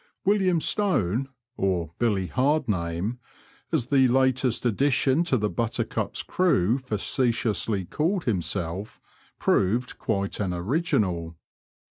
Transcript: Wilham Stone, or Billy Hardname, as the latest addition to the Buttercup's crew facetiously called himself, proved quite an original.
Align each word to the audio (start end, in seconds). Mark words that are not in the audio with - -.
Wilham 0.25 0.59
Stone, 0.59 1.29
or 1.57 1.91
Billy 1.99 2.27
Hardname, 2.27 3.19
as 3.71 3.85
the 3.85 4.07
latest 4.07 4.65
addition 4.65 5.23
to 5.25 5.37
the 5.37 5.47
Buttercup's 5.47 6.23
crew 6.23 6.79
facetiously 6.79 7.85
called 7.85 8.23
himself, 8.23 8.99
proved 9.37 9.99
quite 9.99 10.39
an 10.39 10.55
original. 10.55 11.35